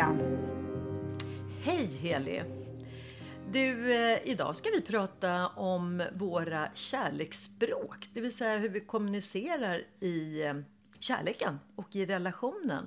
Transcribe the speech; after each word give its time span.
Hej 0.00 0.06
Pia! 0.06 0.18
Hej 1.62 1.86
Heli! 2.00 2.42
Du, 3.52 3.94
eh, 3.94 4.18
idag 4.24 4.56
ska 4.56 4.70
vi 4.70 4.80
prata 4.80 5.48
om 5.48 6.02
våra 6.14 6.68
kärleksspråk, 6.74 8.08
det 8.12 8.20
vill 8.20 8.36
säga 8.36 8.58
hur 8.58 8.68
vi 8.68 8.80
kommunicerar 8.80 9.82
i 10.00 10.42
eh, 10.44 10.54
kärleken 10.98 11.58
och 11.76 11.96
i 11.96 12.06
relationen. 12.06 12.86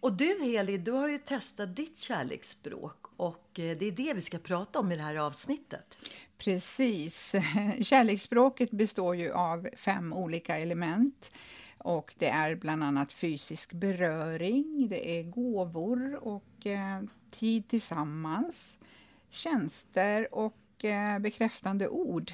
Och 0.00 0.12
du 0.12 0.42
Heli, 0.42 0.78
du 0.78 0.90
har 0.90 1.08
ju 1.08 1.18
testat 1.18 1.76
ditt 1.76 1.98
kärleksspråk 1.98 3.06
och 3.16 3.58
eh, 3.58 3.76
det 3.78 3.86
är 3.86 3.92
det 3.92 4.14
vi 4.14 4.22
ska 4.22 4.38
prata 4.38 4.78
om 4.78 4.92
i 4.92 4.96
det 4.96 5.02
här 5.02 5.16
avsnittet. 5.16 5.96
Precis. 6.38 7.34
Kärleksspråket 7.80 8.70
består 8.70 9.16
ju 9.16 9.32
av 9.32 9.68
fem 9.76 10.12
olika 10.12 10.58
element. 10.58 11.32
Och 11.84 12.14
det 12.18 12.28
är 12.28 12.54
bland 12.54 12.84
annat 12.84 13.12
fysisk 13.12 13.72
beröring, 13.72 14.86
det 14.90 15.18
är 15.18 15.22
gåvor 15.22 16.14
och 16.14 16.66
eh, 16.66 17.02
tid 17.30 17.68
tillsammans, 17.68 18.78
tjänster 19.30 20.34
och 20.34 20.84
eh, 20.84 21.18
bekräftande 21.18 21.88
ord. 21.88 22.32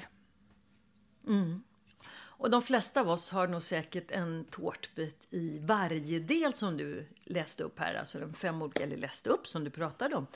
Mm. 1.27 1.63
Och 2.11 2.49
de 2.49 2.61
flesta 2.61 3.01
av 3.01 3.09
oss 3.09 3.29
har 3.29 3.47
nog 3.47 3.63
säkert 3.63 4.11
en 4.11 4.45
tårtbit 4.49 5.27
i 5.29 5.59
varje 5.59 6.19
del 6.19 6.53
som 6.53 6.77
du 6.77 7.07
läste 7.23 7.63
upp 7.63 7.79
här, 7.79 7.93
alltså 7.93 8.19
de 8.19 8.33
fem 8.33 8.61
olika, 8.61 8.83
eller 8.83 8.97
läste 8.97 9.29
upp 9.29 9.47
som 9.47 9.63
du 9.63 9.69
pratade 9.69 10.15
om. 10.15 10.27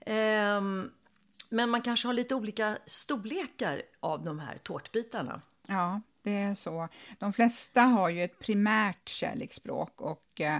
Ehm, 0.00 0.90
men 1.48 1.70
man 1.70 1.82
kanske 1.82 2.08
har 2.08 2.14
lite 2.14 2.34
olika 2.34 2.78
storlekar 2.86 3.82
av 4.00 4.24
de 4.24 4.38
här 4.38 4.58
tårtbitarna. 4.58 5.42
Ja, 5.66 6.00
det 6.28 6.34
är 6.34 6.54
så. 6.54 6.88
De 7.18 7.32
flesta 7.32 7.80
har 7.80 8.08
ju 8.08 8.22
ett 8.22 8.38
primärt 8.38 9.08
kärleksspråk 9.08 10.00
och 10.00 10.40
eh, 10.40 10.58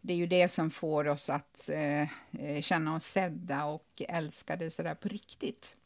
det 0.00 0.12
är 0.12 0.16
ju 0.16 0.26
det 0.26 0.48
som 0.48 0.70
får 0.70 1.08
oss 1.08 1.30
att 1.30 1.68
eh, 1.68 2.02
eh, 2.42 2.60
känna 2.60 2.94
oss 2.94 3.04
sedda 3.04 3.64
och 3.64 4.02
älskade 4.08 4.70
sådär 4.70 4.94
på 4.94 5.08
riktigt. 5.08 5.76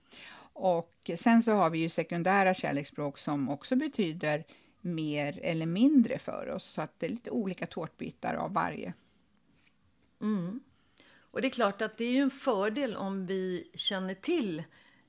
Och 0.53 1.11
sen 1.16 1.43
så 1.43 1.53
har 1.53 1.71
vi 1.71 1.78
ju 1.78 1.89
sekundära 1.89 2.55
kärleksspråk 2.55 3.19
som 3.19 3.49
också 3.49 3.77
betyder 3.77 4.44
mer 4.81 5.39
eller 5.43 5.66
mindre 5.66 6.19
för 6.19 6.49
oss. 6.49 6.65
Så 6.65 6.83
att 6.83 7.00
det 7.00 7.06
är 7.06 7.10
lite 7.10 7.31
olika 7.31 7.66
tårtbitar 7.66 8.34
av 8.34 8.53
varje. 8.53 8.93
Mm. 10.21 10.60
Och 11.31 11.41
det 11.41 11.49
är 11.49 11.50
klart 11.50 11.83
att 11.83 11.99
det 11.99 12.05
är 12.05 12.12
ju 12.12 12.22
en 12.22 12.31
fördel 12.31 12.97
om 12.97 13.27
vi 13.27 13.71
känner 13.75 14.15
till 14.15 14.62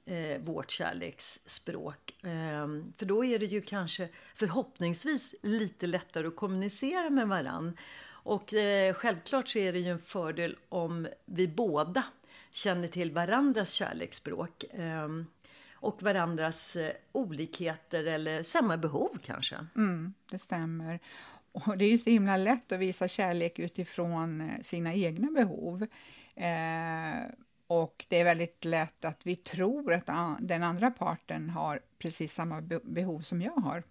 eh, 0.10 0.40
vårt 0.42 0.72
kärleksspråk. 0.72 2.24
Eh, 2.24 2.68
för 2.98 3.06
då 3.06 3.26
är 3.26 3.40
det 3.40 3.46
ju 3.46 3.62
kanske 3.62 4.10
förhoppningsvis 4.36 5.36
lite 5.44 5.88
lättare 5.88 6.28
att 6.28 6.36
kommunicera 6.36 7.10
med 7.10 7.28
varann. 7.28 7.78
Och 8.22 8.54
eh, 8.54 8.94
självklart 8.94 9.48
så 9.48 9.60
är 9.60 9.74
det 9.74 9.80
ju 9.80 9.92
en 9.92 10.00
fördel 10.00 10.58
om 10.70 11.08
vi 11.26 11.48
båda 11.48 12.04
känner 12.52 12.88
till 12.88 13.12
varandras 13.12 13.72
kärleksspråk. 13.72 14.64
Ehm, 14.74 15.26
och 15.82 16.04
varandras 16.04 16.76
eh, 16.76 16.92
olikheter 17.12 18.06
eller 18.06 18.44
samma 18.44 18.78
behov 18.78 19.18
kanske. 19.24 19.66
Mm, 19.76 20.14
det 20.32 20.40
stämmer. 20.40 21.00
Och 21.52 21.78
det 21.78 21.86
är 21.86 21.90
ju 21.90 21.98
så 21.98 22.10
himla 22.10 22.38
lätt 22.38 22.72
att 22.72 22.80
visa 22.80 23.08
kärlek 23.08 23.60
utifrån 23.60 24.42
eh, 24.42 24.60
sina 24.62 24.94
egna 24.94 25.32
behov. 25.32 25.88
Eh, 26.36 27.30
och 27.70 28.06
det 28.08 28.20
är 28.20 28.24
väldigt 28.24 28.66
lätt 28.66 29.06
att 29.06 29.26
vi 29.26 29.36
tror 29.36 29.94
att 29.94 30.10
den 30.40 30.64
andra 30.64 30.92
parten 30.92 31.50
har 31.50 31.80
precis 32.00 32.34
samma 32.34 32.62
behov 32.84 33.22
som 33.22 33.42
jag 33.42 33.52
har. 33.52 33.84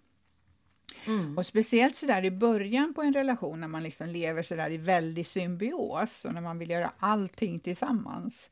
Mm. 1.06 1.38
Och 1.38 1.46
speciellt 1.46 1.96
så 1.96 2.06
där 2.06 2.24
i 2.24 2.30
början 2.30 2.94
på 2.94 3.02
en 3.02 3.12
relation 3.12 3.60
när 3.60 3.68
man 3.68 3.82
liksom 3.82 4.08
lever 4.08 4.42
så 4.42 4.56
där 4.56 4.70
i 4.70 4.76
väldig 4.76 5.26
symbios 5.26 6.24
och 6.24 6.34
när 6.34 6.40
man 6.40 6.58
vill 6.58 6.70
göra 6.70 6.92
allting 6.98 7.58
tillsammans. 7.58 8.50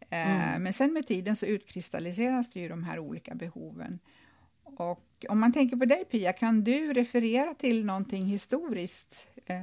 Eh, 0.00 0.48
mm. 0.48 0.62
Men 0.62 0.72
sen 0.72 0.92
med 0.92 1.06
tiden 1.06 1.36
så 1.36 1.46
utkristalliseras 1.46 2.50
det 2.50 2.60
ju 2.60 2.68
de 2.68 2.84
här 2.84 2.98
olika 2.98 3.34
behoven. 3.34 3.98
Och 4.64 5.24
om 5.28 5.40
man 5.40 5.52
tänker 5.52 5.76
på 5.76 5.84
dig 5.84 6.04
Pia, 6.04 6.32
kan 6.32 6.64
du 6.64 6.92
referera 6.92 7.54
till 7.54 7.84
någonting 7.84 8.24
historiskt? 8.24 9.28
Eh, 9.46 9.56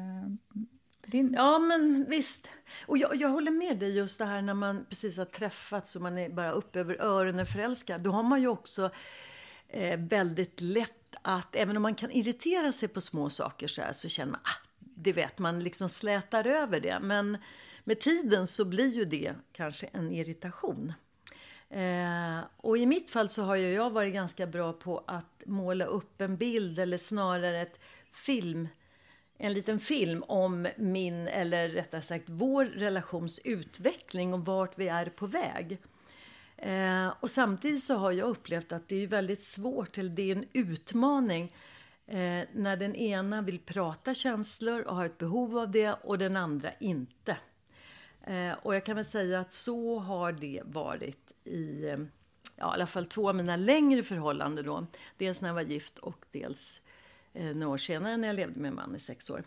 din... 1.11 1.33
Ja, 1.33 1.59
men 1.59 2.05
visst. 2.09 2.49
Och 2.85 2.97
jag, 2.97 3.15
jag 3.15 3.29
håller 3.29 3.51
med 3.51 3.77
dig 3.77 3.97
just 3.97 4.17
det 4.17 4.25
här 4.25 4.41
när 4.41 4.53
man 4.53 4.85
precis 4.89 5.17
har 5.17 5.25
träffats 5.25 5.95
och 5.95 6.01
man 6.01 6.17
är 6.17 6.29
bara 6.29 6.51
upp 6.51 6.75
över 6.75 7.01
öronen 7.01 7.45
förälskad. 7.45 8.01
Då 8.01 8.11
har 8.11 8.23
man 8.23 8.41
ju 8.41 8.47
också 8.47 8.91
eh, 9.67 9.99
väldigt 9.99 10.61
lätt 10.61 11.15
att, 11.21 11.55
även 11.55 11.77
om 11.77 11.83
man 11.83 11.95
kan 11.95 12.11
irritera 12.11 12.71
sig 12.71 12.89
på 12.89 13.01
små 13.01 13.29
saker 13.29 13.67
så 13.67 13.81
här, 13.81 13.93
så 13.93 14.09
känner 14.09 14.31
man, 14.31 14.41
ah, 14.43 14.67
det 14.79 15.13
vet 15.13 15.39
man 15.39 15.63
liksom 15.63 15.89
slätar 15.89 16.47
över 16.47 16.79
det. 16.79 16.99
Men 17.01 17.37
med 17.83 17.99
tiden 17.99 18.47
så 18.47 18.65
blir 18.65 18.87
ju 18.87 19.05
det 19.05 19.33
kanske 19.51 19.87
en 19.87 20.11
irritation. 20.11 20.93
Eh, 21.69 22.39
och 22.57 22.77
i 22.77 22.85
mitt 22.85 23.09
fall 23.09 23.29
så 23.29 23.43
har 23.43 23.55
ju 23.55 23.73
jag 23.73 23.89
varit 23.89 24.13
ganska 24.13 24.47
bra 24.47 24.73
på 24.73 25.03
att 25.07 25.43
måla 25.45 25.85
upp 25.85 26.21
en 26.21 26.37
bild 26.37 26.79
eller 26.79 26.97
snarare 26.97 27.61
ett 27.61 27.79
film, 28.13 28.67
en 29.43 29.53
liten 29.53 29.79
film 29.79 30.23
om 30.27 30.67
min, 30.77 31.27
eller 31.27 31.69
rättare 31.69 32.01
sagt 32.01 32.25
vår 32.27 32.65
relations 32.65 33.39
utveckling 33.43 34.33
och 34.33 34.45
vart 34.45 34.79
vi 34.79 34.87
är 34.87 35.05
på 35.05 35.27
väg. 35.27 35.77
Eh, 36.57 37.13
och 37.19 37.29
samtidigt 37.29 37.83
så 37.83 37.95
har 37.95 38.11
jag 38.11 38.29
upplevt 38.29 38.71
att 38.71 38.87
det 38.87 39.03
är 39.03 39.07
väldigt 39.07 39.43
svårt, 39.43 39.97
eller 39.97 40.09
det 40.09 40.31
är 40.31 40.35
en 40.35 40.45
utmaning 40.53 41.55
eh, 42.07 42.43
när 42.53 42.77
den 42.77 42.95
ena 42.95 43.41
vill 43.41 43.59
prata 43.59 44.13
känslor 44.13 44.81
och 44.81 44.95
har 44.95 45.05
ett 45.05 45.17
behov 45.17 45.57
av 45.57 45.71
det 45.71 45.93
och 46.03 46.17
den 46.17 46.37
andra 46.37 46.71
inte. 46.79 47.37
Eh, 48.23 48.53
och 48.61 48.75
jag 48.75 48.85
kan 48.85 48.95
väl 48.95 49.05
säga 49.05 49.39
att 49.39 49.53
så 49.53 49.99
har 49.99 50.31
det 50.31 50.61
varit 50.65 51.31
i 51.43 51.85
ja, 52.55 52.71
i 52.71 52.73
alla 52.73 52.85
fall 52.85 53.05
två 53.05 53.29
av 53.29 53.35
mina 53.35 53.55
längre 53.55 54.03
förhållanden 54.03 54.65
då. 54.65 54.87
Dels 55.17 55.41
när 55.41 55.49
jag 55.49 55.53
var 55.53 55.61
gift 55.61 55.97
och 55.97 56.25
dels 56.31 56.81
eh, 57.33 57.55
några 57.55 57.73
år 57.73 57.77
senare 57.77 58.17
när 58.17 58.27
jag 58.27 58.35
levde 58.35 58.59
med 58.59 58.69
en 58.69 58.75
man 58.75 58.95
i 58.95 58.99
sex 58.99 59.29
år. 59.29 59.43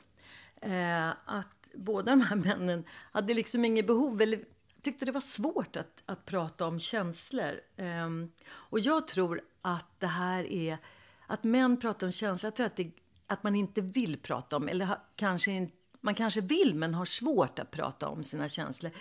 Eh, 0.60 1.08
att 1.08 1.68
båda 1.74 2.10
de 2.10 2.20
här 2.20 2.36
männen 2.36 2.84
hade 3.12 3.34
liksom 3.34 3.64
inget 3.64 3.86
behov 3.86 4.22
eller 4.22 4.40
tyckte 4.82 5.04
det 5.04 5.12
var 5.12 5.20
svårt 5.20 5.76
att, 5.76 6.02
att 6.06 6.24
prata 6.24 6.66
om 6.66 6.80
känslor. 6.80 7.60
Eh, 7.76 8.08
och 8.46 8.80
jag 8.80 9.08
tror 9.08 9.40
att 9.62 10.00
det 10.00 10.06
här 10.06 10.44
är 10.44 10.78
att 11.26 11.44
män 11.44 11.76
pratar 11.76 12.06
om 12.06 12.12
känslor. 12.12 12.46
Jag 12.46 12.56
tror 12.56 12.66
att, 12.66 12.76
det, 12.76 12.90
att 13.26 13.42
man 13.42 13.54
inte 13.54 13.80
vill 13.80 14.18
prata 14.18 14.56
om 14.56 14.68
eller 14.68 14.98
kanske 15.16 15.50
inte 15.50 15.76
man 16.04 16.14
kanske 16.14 16.40
vill 16.40 16.74
men 16.74 16.94
har 16.94 17.04
svårt 17.04 17.58
att 17.58 17.70
prata 17.70 18.08
om 18.08 18.24
sina 18.24 18.48
känslor. 18.48 18.92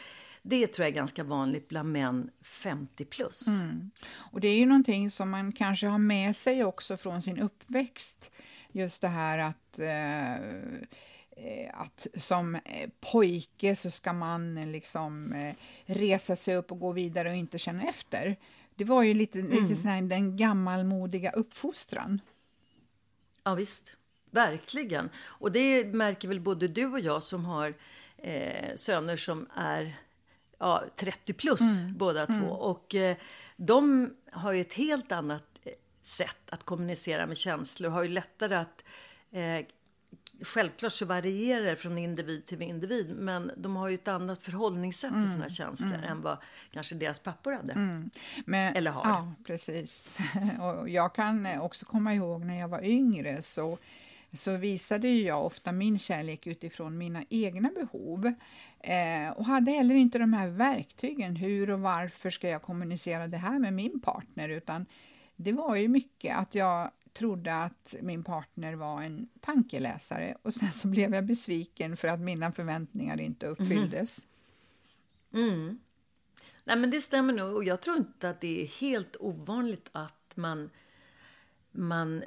Det 0.42 0.68
tror 0.68 0.84
jag 0.84 0.92
är 0.92 0.96
ganska 0.96 1.24
vanligt 1.24 1.68
bland 1.68 1.92
män 1.92 2.30
50 2.42 3.06
plus. 3.06 3.48
Mm. 3.48 3.92
Och 4.32 4.40
det 4.40 4.48
är 4.48 4.58
ju 4.58 4.66
någonting 4.66 5.12
som 5.12 5.30
man 5.30 5.52
kanske 5.52 5.88
har 5.88 5.98
med 5.98 6.36
sig 6.36 6.64
också 6.64 6.98
från 6.98 7.22
sin 7.22 7.40
uppväxt. 7.40 8.32
Just 8.76 9.02
det 9.02 9.08
här 9.08 9.38
att 9.38 9.80
eh, 9.80 10.36
att 11.74 12.08
som 12.16 12.60
pojke 13.12 13.76
så 13.76 13.92
ska 13.92 14.14
man 14.14 14.72
liksom 14.72 15.34
eh, 15.34 15.56
resa 15.86 16.36
sig 16.36 16.56
upp 16.56 16.72
och 16.72 16.80
gå 16.80 16.92
vidare 16.92 17.30
och 17.30 17.36
inte 17.36 17.58
känna 17.58 17.84
efter. 17.84 18.36
Det 18.76 18.84
var 18.84 19.04
ju 19.04 19.14
lite, 19.14 19.40
mm. 19.40 19.52
lite 19.52 19.76
sån 19.76 19.92
här, 19.92 20.02
den 20.02 20.38
gammalmodiga 20.38 21.32
uppfostran. 21.32 22.22
Ja, 23.44 23.56
visst. 23.56 23.94
Verkligen. 24.32 25.10
Och 25.16 25.52
det 25.52 25.86
märker 25.86 26.28
väl 26.28 26.40
både 26.40 26.68
du 26.68 26.86
och 26.86 27.00
jag 27.00 27.24
som 27.24 27.46
har 27.46 27.74
eh, 28.18 28.76
söner 28.76 29.18
som 29.18 29.48
är 29.56 29.96
ja, 30.60 30.84
30 30.96 31.34
plus 31.34 31.78
mm. 31.78 31.98
båda 31.98 32.26
mm. 32.26 32.42
två. 32.42 32.48
Och 32.50 32.96
eh, 32.96 33.18
de 33.58 34.10
har 34.32 34.52
ju 34.52 34.62
ett 34.62 34.74
helt 34.74 35.12
annat 35.12 35.44
eh, 35.44 35.53
sätt 36.04 36.50
att 36.50 36.64
kommunicera 36.64 37.26
med 37.26 37.38
känslor. 37.38 37.90
Har 37.90 38.04
ju 38.04 38.10
lättare 38.10 38.56
att 38.56 38.84
eh, 39.32 39.66
Självklart 40.42 40.92
så 40.92 41.06
varierar 41.06 41.66
det 41.66 41.76
från 41.76 41.98
individ 41.98 42.46
till 42.46 42.62
individ 42.62 43.16
men 43.16 43.52
de 43.58 43.76
har 43.76 43.90
ju 43.90 43.94
ett 43.94 44.08
annat 44.08 44.44
förhållningssätt 44.44 45.12
mm. 45.12 45.24
till 45.24 45.32
sina 45.32 45.50
känslor 45.50 45.94
mm. 45.94 46.04
än 46.04 46.22
vad 46.22 46.38
kanske 46.72 46.96
deras 46.96 47.20
pappor 47.20 47.52
hade. 47.52 47.74
Mm. 47.74 48.10
Men, 48.46 48.76
Eller 48.76 48.92
har. 48.92 49.10
Ja, 49.10 49.34
precis. 49.44 50.18
Och 50.62 50.90
jag 50.90 51.16
kan 51.16 51.60
också 51.60 51.86
komma 51.86 52.14
ihåg 52.14 52.46
när 52.46 52.60
jag 52.60 52.68
var 52.68 52.84
yngre 52.84 53.42
så 53.42 53.78
så 54.34 54.58
visade 54.58 55.08
jag 55.08 55.46
ofta 55.46 55.72
min 55.72 56.00
kärlek 56.00 56.48
utifrån 56.48 56.98
mina 56.98 57.24
egna 57.30 57.70
behov 57.70 58.34
eh, 58.80 59.34
och 59.36 59.46
hade 59.46 59.72
heller 59.72 59.96
inte 59.96 60.20
de 60.20 60.34
här 60.34 60.48
verktygen. 60.48 61.36
Hur 61.36 61.70
och 61.70 61.80
varför 61.80 62.30
ska 62.30 62.50
jag 62.50 62.62
kommunicera 62.62 63.28
det 63.28 63.38
här 63.38 63.60
med 63.60 63.74
min 63.74 64.00
partner? 64.00 64.50
Utan 64.50 64.86
det 65.44 65.52
var 65.52 65.76
ju 65.76 65.88
mycket 65.88 66.38
att 66.38 66.56
jag 66.56 66.92
trodde 67.14 67.56
att 67.56 67.96
min 68.02 68.24
partner 68.24 68.74
var 68.74 69.02
en 69.02 69.30
tankeläsare 69.40 70.36
och 70.42 70.54
sen 70.54 70.72
så 70.72 70.88
blev 70.88 71.16
jag 71.16 71.26
besviken 71.26 71.98
för 71.98 72.08
att 72.08 72.20
mina 72.20 72.52
förväntningar 72.52 73.20
inte 73.20 73.46
uppfylldes. 73.46 74.26
Mm. 75.34 75.50
Mm. 75.50 75.80
Nej 76.64 76.78
men 76.78 76.92
det 76.92 77.02
stämmer 77.02 77.34
nog 77.34 77.56
och 77.56 77.64
jag 77.64 77.82
tror 77.82 77.98
inte 77.98 78.30
att 78.30 78.42
det 78.42 78.64
är 78.64 78.68
helt 78.68 79.16
ovanligt 79.20 79.90
att 79.92 80.32
man 80.36 80.70
man 81.72 82.24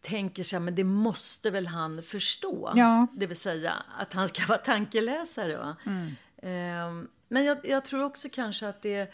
tänker 0.00 0.42
sig 0.42 0.60
men 0.60 0.74
det 0.74 0.84
måste 0.84 1.50
väl 1.50 1.66
han 1.66 2.02
förstå. 2.02 2.72
Ja. 2.76 3.06
Det 3.12 3.26
vill 3.26 3.36
säga 3.36 3.74
att 3.98 4.12
han 4.12 4.28
ska 4.28 4.46
vara 4.46 4.58
tankeläsare. 4.58 5.76
Mm. 5.86 6.88
Um, 6.88 7.08
men 7.28 7.44
jag, 7.44 7.58
jag, 7.64 7.84
tror 7.84 8.04
också 8.04 8.28
kanske 8.32 8.68
att 8.68 8.82
det 8.82 9.12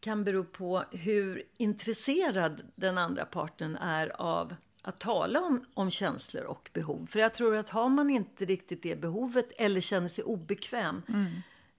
kan 0.00 0.24
bero 0.24 0.44
på 0.44 0.84
hur 0.90 1.42
intresserad 1.56 2.62
den 2.74 2.98
andra 2.98 3.24
parten 3.24 3.76
är 3.76 4.20
av 4.20 4.54
att 4.82 4.98
tala 4.98 5.40
om, 5.40 5.64
om 5.74 5.90
känslor 5.90 6.44
och 6.44 6.70
behov. 6.72 7.06
För 7.10 7.18
jag 7.18 7.34
tror 7.34 7.56
att 7.56 7.68
har 7.68 7.88
man 7.88 8.10
inte 8.10 8.44
riktigt 8.44 8.82
det 8.82 9.00
behovet 9.00 9.52
eller 9.58 9.80
känner 9.80 10.08
sig 10.08 10.24
obekväm, 10.24 11.02
mm. 11.08 11.26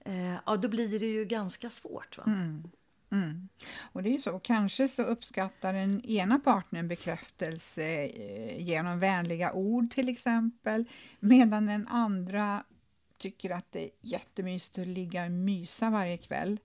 eh, 0.04 0.40
ja 0.46 0.56
då 0.56 0.68
blir 0.68 0.98
det 0.98 1.06
ju 1.06 1.24
ganska 1.24 1.70
svårt. 1.70 2.18
Va? 2.18 2.24
Mm. 2.26 2.70
Mm. 3.12 3.48
Och 3.92 4.02
det 4.02 4.08
är 4.08 4.12
ju 4.12 4.20
så, 4.20 4.38
kanske 4.38 4.88
så 4.88 5.02
uppskattar 5.02 5.72
den 5.72 6.04
ena 6.04 6.38
partnern 6.38 6.88
bekräftelse 6.88 8.04
eh, 8.04 8.62
genom 8.62 8.98
vänliga 8.98 9.52
ord 9.52 9.90
till 9.90 10.08
exempel, 10.08 10.84
medan 11.20 11.66
den 11.66 11.88
andra 11.88 12.64
tycker 13.18 13.50
att 13.50 13.72
det 13.72 13.84
är 13.84 13.90
jättemysigt 14.00 14.78
att 14.78 14.86
ligga 14.86 15.24
och 15.24 15.30
mysa 15.30 15.90
varje 15.90 16.16
kväll. 16.16 16.58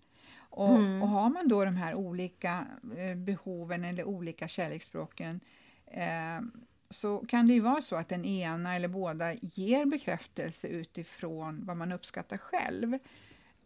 Och, 0.56 0.76
mm. 0.76 1.02
och 1.02 1.08
har 1.08 1.30
man 1.30 1.48
då 1.48 1.66
de 1.66 1.76
här 1.76 1.96
olika 1.96 2.68
eh, 2.98 3.16
behoven 3.16 3.84
eller 3.84 4.04
olika 4.04 4.48
kärleksspråken 4.48 5.40
eh, 5.88 6.42
så 6.90 7.18
kan 7.18 7.48
det 7.48 7.54
ju 7.54 7.60
vara 7.60 7.82
så 7.82 7.96
att 7.96 8.10
den 8.10 8.26
ena 8.26 8.76
eller 8.76 8.88
båda 8.88 9.34
ger 9.34 9.86
bekräftelse 9.86 10.68
utifrån 10.68 11.66
vad 11.66 11.78
man 11.78 11.92
uppskattar 11.92 12.38
själv. 12.38 12.98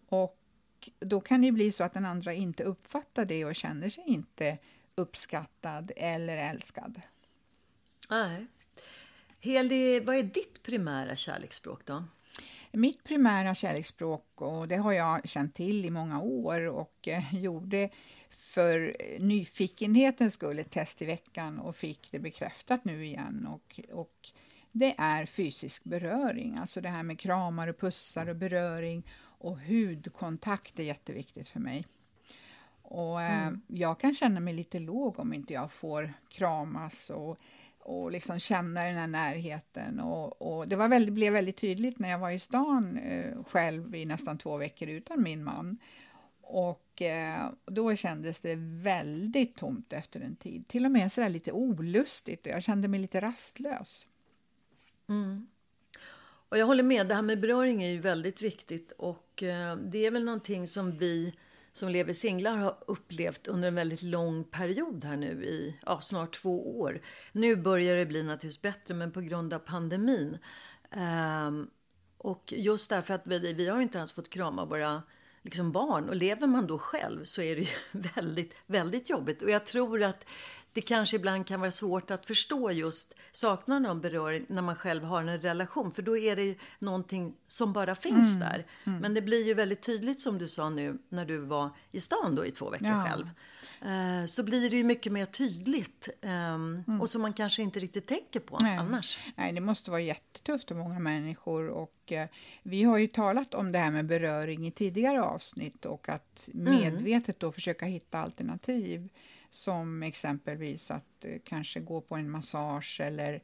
Och 0.09 0.37
då 0.99 1.21
kan 1.21 1.41
det 1.41 1.51
bli 1.51 1.71
så 1.71 1.83
att 1.83 1.93
den 1.93 2.05
andra 2.05 2.33
inte 2.33 2.63
uppfattar 2.63 3.25
det 3.25 3.45
och 3.45 3.55
känner 3.55 3.89
sig 3.89 4.03
inte 4.07 4.57
uppskattad 4.95 5.91
eller 5.95 6.37
älskad. 6.37 7.01
Nej. 8.09 8.47
Heli, 9.39 9.99
vad 9.99 10.15
är 10.15 10.23
ditt 10.23 10.63
primära 10.63 11.15
kärleksspråk 11.15 11.85
då? 11.85 12.03
Mitt 12.71 13.03
primära 13.03 13.55
kärleksspråk, 13.55 14.41
och 14.41 14.67
det 14.67 14.75
har 14.75 14.91
jag 14.91 15.29
känt 15.29 15.55
till 15.55 15.85
i 15.85 15.89
många 15.89 16.21
år 16.21 16.61
och 16.61 17.07
eh, 17.07 17.35
gjorde 17.35 17.89
för 18.29 18.95
nyfikenhetens 19.19 20.33
skull 20.33 20.59
ett 20.59 20.71
test 20.71 21.01
i 21.01 21.05
veckan 21.05 21.59
och 21.59 21.75
fick 21.75 22.11
det 22.11 22.19
bekräftat 22.19 22.85
nu 22.85 23.05
igen. 23.05 23.47
Och, 23.49 23.79
och 23.91 24.29
det 24.71 24.95
är 24.97 25.25
fysisk 25.25 25.83
beröring, 25.83 26.57
alltså 26.57 26.81
det 26.81 26.89
här 26.89 27.03
med 27.03 27.19
kramar 27.19 27.67
och 27.67 27.79
pussar 27.79 28.29
och 28.29 28.35
beröring 28.35 29.03
och 29.21 29.59
hudkontakt 29.59 30.79
är 30.79 30.83
jätteviktigt 30.83 31.49
för 31.49 31.59
mig. 31.59 31.85
Och, 32.81 33.21
eh, 33.21 33.47
mm. 33.47 33.61
Jag 33.67 33.99
kan 33.99 34.15
känna 34.15 34.39
mig 34.39 34.53
lite 34.53 34.79
låg 34.79 35.19
om 35.19 35.33
inte 35.33 35.53
jag 35.53 35.71
får 35.71 36.13
kramas 36.29 37.09
och, 37.09 37.37
och 37.89 38.11
liksom 38.11 38.39
känna 38.39 38.83
den 38.83 38.95
här 38.95 39.07
närheten. 39.07 39.99
Och, 39.99 40.41
och 40.41 40.67
det 40.67 40.75
var 40.75 40.87
väldigt, 40.87 41.13
blev 41.13 41.33
väldigt 41.33 41.57
tydligt 41.57 41.99
när 41.99 42.09
jag 42.09 42.19
var 42.19 42.31
i 42.31 42.39
stan 42.39 42.97
eh, 42.97 43.43
själv 43.43 43.95
i 43.95 44.05
nästan 44.05 44.37
två 44.37 44.57
veckor 44.57 44.89
utan 44.89 45.23
min 45.23 45.43
man. 45.43 45.77
Och 46.41 47.01
eh, 47.01 47.49
då 47.65 47.95
kändes 47.95 48.39
det 48.39 48.55
väldigt 48.57 49.55
tomt 49.55 49.93
efter 49.93 50.21
en 50.21 50.35
tid. 50.35 50.67
Till 50.67 50.85
och 50.85 50.91
med 50.91 51.11
sådär 51.11 51.29
lite 51.29 51.51
olustigt 51.51 52.45
jag 52.45 52.63
kände 52.63 52.87
mig 52.87 52.99
lite 52.99 53.21
rastlös. 53.21 54.07
Mm. 55.07 55.47
Och 56.49 56.57
jag 56.57 56.65
håller 56.65 56.83
med, 56.83 57.07
det 57.07 57.15
här 57.15 57.21
med 57.21 57.39
beröring 57.39 57.83
är 57.83 57.89
ju 57.89 57.99
väldigt 57.99 58.41
viktigt 58.41 58.91
och 58.91 59.43
eh, 59.43 59.75
det 59.75 60.05
är 60.05 60.11
väl 60.11 60.25
någonting 60.25 60.67
som 60.67 60.97
vi 60.97 61.33
som 61.79 61.89
lever 61.89 62.13
singlar 62.13 62.57
har 62.57 62.77
upplevt 62.87 63.47
under 63.47 63.67
en 63.67 63.75
väldigt 63.75 64.01
lång 64.01 64.43
period 64.43 65.05
här 65.05 65.17
nu 65.17 65.45
i 65.45 65.79
ja, 65.85 66.01
snart 66.01 66.35
två 66.35 66.79
år. 66.79 67.01
Nu 67.31 67.55
börjar 67.55 67.95
det 67.95 68.05
bli 68.05 68.23
naturligtvis 68.23 68.61
bättre 68.61 68.93
men 68.93 69.11
på 69.11 69.21
grund 69.21 69.53
av 69.53 69.59
pandemin. 69.59 70.37
Um, 71.47 71.69
och 72.17 72.53
just 72.57 72.89
därför 72.89 73.13
att 73.13 73.27
vi, 73.27 73.53
vi 73.53 73.67
har 73.69 73.77
ju 73.77 73.83
inte 73.83 73.97
ens 73.97 74.11
fått 74.11 74.29
krama 74.29 74.65
våra 74.65 75.03
liksom 75.41 75.71
barn 75.71 76.09
och 76.09 76.15
lever 76.15 76.47
man 76.47 76.67
då 76.67 76.79
själv 76.79 77.23
så 77.23 77.41
är 77.41 77.55
det 77.55 77.61
ju 77.61 77.73
väldigt, 78.15 78.53
väldigt 78.65 79.09
jobbigt. 79.09 79.41
Och 79.41 79.49
jag 79.49 79.65
tror 79.65 80.03
att 80.03 80.25
det 80.73 80.81
kanske 80.81 81.15
ibland 81.15 81.47
kan 81.47 81.59
vara 81.59 81.71
svårt 81.71 82.11
att 82.11 82.25
förstå 82.25 82.71
just 82.71 83.13
saknaden 83.31 83.85
av 83.85 84.01
beröring 84.01 84.45
när 84.49 84.61
man 84.61 84.75
själv 84.75 85.03
har 85.03 85.23
en 85.23 85.41
relation. 85.41 85.91
För 85.91 86.01
då 86.01 86.17
är 86.17 86.35
det 86.35 86.43
ju 86.43 86.55
någonting 86.79 87.35
som 87.47 87.73
bara 87.73 87.95
finns 87.95 88.35
mm. 88.35 88.39
där. 88.39 88.65
Mm. 88.83 88.99
Men 88.99 89.13
det 89.13 89.21
blir 89.21 89.47
ju 89.47 89.53
väldigt 89.53 89.81
tydligt 89.81 90.21
som 90.21 90.37
du 90.37 90.47
sa 90.47 90.69
nu 90.69 90.97
när 91.09 91.25
du 91.25 91.37
var 91.37 91.69
i 91.91 92.01
stan 92.01 92.35
då 92.35 92.45
i 92.45 92.51
två 92.51 92.69
veckor 92.69 92.87
ja. 92.87 93.05
själv. 93.07 93.29
Eh, 93.81 94.25
så 94.25 94.43
blir 94.43 94.69
det 94.69 94.75
ju 94.75 94.83
mycket 94.83 95.11
mer 95.11 95.25
tydligt. 95.25 96.09
Eh, 96.21 96.31
mm. 96.31 97.01
Och 97.01 97.09
som 97.09 97.21
man 97.21 97.33
kanske 97.33 97.61
inte 97.61 97.79
riktigt 97.79 98.07
tänker 98.07 98.39
på 98.39 98.59
Nej. 98.59 98.77
annars. 98.77 99.17
Nej, 99.35 99.53
det 99.53 99.61
måste 99.61 99.91
vara 99.91 100.01
jättetufft 100.01 100.67
för 100.67 100.75
många 100.75 100.99
människor. 100.99 101.69
Och 101.69 102.11
eh, 102.11 102.27
vi 102.63 102.83
har 102.83 102.97
ju 102.97 103.07
talat 103.07 103.53
om 103.53 103.71
det 103.71 103.79
här 103.79 103.91
med 103.91 104.05
beröring 104.05 104.67
i 104.67 104.71
tidigare 104.71 105.23
avsnitt 105.23 105.85
och 105.85 106.09
att 106.09 106.49
mm. 106.53 106.75
medvetet 106.75 107.39
då 107.39 107.51
försöka 107.51 107.85
hitta 107.85 108.19
alternativ 108.19 109.09
som 109.51 110.03
exempelvis 110.03 110.91
att 110.91 111.25
eh, 111.25 111.35
kanske 111.43 111.79
gå 111.79 112.01
på 112.01 112.15
en 112.15 112.29
massage 112.29 113.01
eller 113.03 113.41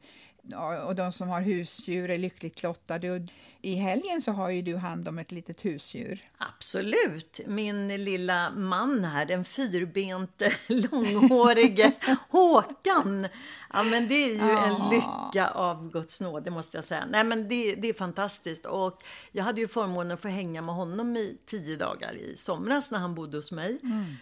och 0.86 0.94
de 0.94 1.12
som 1.12 1.28
har 1.28 1.40
husdjur 1.40 2.10
är 2.10 2.18
lyckligt 2.18 2.62
lottade. 2.62 3.10
Och 3.10 3.20
I 3.60 3.74
helgen 3.74 4.20
så 4.20 4.32
har 4.32 4.50
ju 4.50 4.62
du 4.62 4.76
hand 4.76 5.08
om 5.08 5.18
ett 5.18 5.32
litet 5.32 5.64
husdjur. 5.64 6.22
Absolut! 6.38 7.40
Min 7.46 7.88
lilla 7.88 8.50
man 8.50 9.04
här, 9.04 9.26
den 9.26 9.44
fyrbente, 9.44 10.52
långhårige 10.66 11.92
Håkan. 12.30 13.28
Ja, 13.72 13.82
men 13.82 14.08
det 14.08 14.14
är 14.14 14.28
ju 14.28 14.36
ja. 14.36 14.66
en 14.66 14.90
lycka 14.90 15.48
av 15.48 15.90
Guds 15.90 16.20
nåd, 16.20 16.44
det 16.44 16.50
måste 16.50 16.76
jag 16.76 16.84
säga. 16.84 17.06
Nej, 17.10 17.24
men 17.24 17.48
det, 17.48 17.74
det 17.74 17.88
är 17.88 17.94
fantastiskt. 17.94 18.66
Och 18.66 19.02
jag 19.32 19.44
hade 19.44 19.60
ju 19.60 19.68
förmånen 19.68 20.12
att 20.12 20.20
få 20.20 20.28
hänga 20.28 20.62
med 20.62 20.74
honom 20.74 21.16
i 21.16 21.38
tio 21.46 21.76
dagar 21.76 22.14
i 22.14 22.34
somras 22.36 22.90
när 22.90 22.98
han 22.98 23.14
bodde 23.14 23.36
hos 23.36 23.52
mig. 23.52 23.78
Mm. 23.82 24.16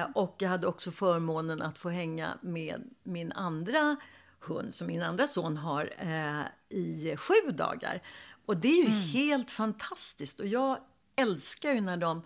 Eh, 0.00 0.06
och 0.14 0.36
jag 0.38 0.48
hade 0.48 0.66
också 0.66 0.90
förmånen 0.90 1.62
att 1.62 1.78
få 1.78 1.88
hänga 1.88 2.28
med 2.40 2.82
min 3.02 3.32
andra 3.32 3.96
hund 4.46 4.74
som 4.74 4.86
min 4.86 5.02
andra 5.02 5.26
son 5.26 5.56
har 5.56 5.92
eh, 5.98 6.76
i 6.78 7.16
sju 7.16 7.50
dagar. 7.52 8.02
Och 8.46 8.56
det 8.56 8.68
är 8.68 8.82
ju 8.82 8.86
mm. 8.86 9.00
helt 9.00 9.50
fantastiskt. 9.50 10.40
Och 10.40 10.46
jag 10.46 10.78
älskar 11.16 11.72
ju 11.72 11.80
när 11.80 11.96
de 11.96 12.22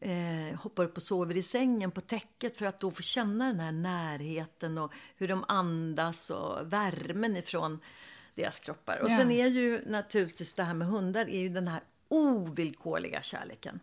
eh, 0.00 0.60
hoppar 0.60 0.84
upp 0.84 0.96
och 0.96 1.02
sover 1.02 1.36
i 1.36 1.42
sängen 1.42 1.90
på 1.90 2.00
täcket 2.00 2.58
för 2.58 2.66
att 2.66 2.78
då 2.78 2.90
få 2.90 3.02
känna 3.02 3.46
den 3.46 3.60
här 3.60 3.72
närheten 3.72 4.78
och 4.78 4.92
hur 5.16 5.28
de 5.28 5.44
andas 5.48 6.30
och 6.30 6.72
värmen 6.72 7.36
ifrån 7.36 7.80
deras 8.34 8.58
kroppar. 8.58 8.98
Och 9.02 9.10
ja. 9.10 9.16
sen 9.16 9.30
är 9.30 9.46
ju 9.46 9.82
naturligtvis 9.86 10.54
det 10.54 10.62
här 10.62 10.74
med 10.74 10.88
hundar 10.88 11.28
är 11.28 11.40
ju 11.40 11.48
den 11.48 11.68
här 11.68 11.82
ovillkorliga 12.08 13.22
kärleken. 13.22 13.80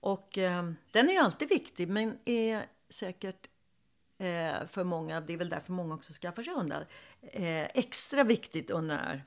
Och 0.00 0.38
eh, 0.38 0.70
den 0.92 1.08
är 1.08 1.12
ju 1.12 1.18
alltid 1.18 1.48
viktig 1.48 1.88
men 1.88 2.18
är 2.24 2.62
säkert 2.88 3.48
eh, 4.18 4.66
för 4.70 4.84
många, 4.84 5.20
det 5.20 5.32
är 5.32 5.36
väl 5.36 5.48
därför 5.48 5.72
många 5.72 5.94
också 5.94 6.12
skaffar 6.12 6.42
sig 6.42 6.54
hundar, 6.54 6.86
extra 7.74 8.24
viktigt 8.24 8.70
under 8.70 8.96
den 8.96 9.04
här 9.04 9.24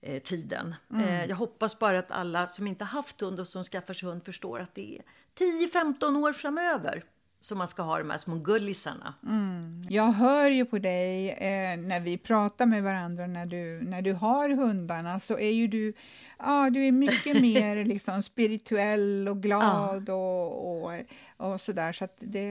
eh, 0.00 0.22
tiden. 0.22 0.74
Mm. 0.90 1.04
Eh, 1.04 1.24
jag 1.24 1.36
hoppas 1.36 1.78
bara 1.78 1.98
att 1.98 2.10
alla 2.10 2.46
som 2.46 2.66
inte 2.66 2.84
haft 2.84 3.20
hund 3.20 3.40
och 3.40 3.48
som 3.48 3.64
skaffar 3.64 3.94
sig 3.94 4.08
hund 4.08 4.24
förstår 4.24 4.60
att 4.60 4.74
det 4.74 4.98
är 4.98 5.02
10-15 5.38 6.24
år 6.24 6.32
framöver 6.32 7.04
som 7.40 7.58
man 7.58 7.68
ska 7.68 7.82
ha 7.82 7.98
de 7.98 8.10
här 8.10 8.18
små 8.18 8.36
gullisarna. 8.36 9.14
Mm. 9.26 9.82
Jag 9.88 10.12
hör 10.12 10.50
ju 10.50 10.64
på 10.64 10.78
dig 10.78 11.30
eh, 11.30 11.76
när 11.78 12.00
vi 12.00 12.18
pratar 12.18 12.66
med 12.66 12.82
varandra 12.82 13.26
när 13.26 13.46
du, 13.46 13.80
när 13.82 14.02
du 14.02 14.12
har 14.12 14.48
hundarna 14.48 15.20
så 15.20 15.38
är 15.38 15.50
ju 15.50 15.66
du, 15.66 15.92
ja, 16.38 16.70
du 16.70 16.86
är 16.86 16.92
mycket 16.92 17.40
mer 17.42 17.84
liksom 17.84 18.22
spirituell 18.22 19.28
och 19.28 19.42
glad 19.42 20.04
ja. 20.08 20.14
och, 20.14 20.84
och, 20.84 20.92
och 21.36 21.60
sådär. 21.60 21.92
Så 21.92 22.08
det, 22.18 22.48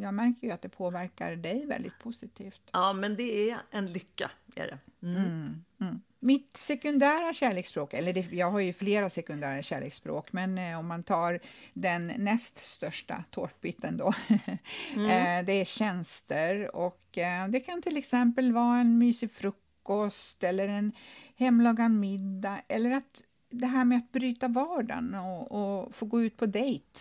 jag 0.00 0.14
märker 0.14 0.46
ju 0.46 0.52
att 0.52 0.62
det 0.62 0.68
påverkar 0.68 1.36
dig 1.36 1.66
väldigt 1.66 1.98
positivt. 1.98 2.62
Ja, 2.72 2.92
men 2.92 3.16
det 3.16 3.50
är 3.50 3.58
en 3.70 3.86
lycka. 3.86 4.30
Är 4.54 4.66
det. 4.66 5.06
Mm. 5.06 5.16
Mm, 5.16 5.64
mm. 5.80 6.00
Mitt 6.26 6.56
sekundära 6.56 7.32
kärleksspråk, 7.32 7.94
eller 7.94 8.12
det, 8.12 8.32
jag 8.32 8.50
har 8.50 8.60
ju 8.60 8.72
flera 8.72 9.10
sekundära 9.10 9.62
kärleksspråk, 9.62 10.32
men 10.32 10.58
eh, 10.58 10.78
om 10.78 10.86
man 10.86 11.02
tar 11.02 11.40
den 11.74 12.12
näst 12.18 12.64
största 12.64 13.24
tårtbiten 13.30 13.96
då, 13.96 14.14
mm. 14.96 15.10
eh, 15.10 15.46
det 15.46 15.52
är 15.52 15.64
tjänster 15.64 16.76
och 16.76 17.18
eh, 17.18 17.48
det 17.48 17.60
kan 17.60 17.82
till 17.82 17.96
exempel 17.96 18.52
vara 18.52 18.78
en 18.78 18.98
mysig 18.98 19.30
frukost 19.30 20.44
eller 20.44 20.68
en 20.68 20.92
hemlagad 21.36 21.90
middag 21.90 22.58
eller 22.68 22.90
att 22.90 23.22
det 23.50 23.66
här 23.66 23.84
med 23.84 23.98
att 23.98 24.12
bryta 24.12 24.48
vardagen 24.48 25.14
och, 25.14 25.52
och 25.52 25.94
få 25.94 26.06
gå 26.06 26.22
ut 26.22 26.36
på 26.36 26.46
dejt 26.46 27.00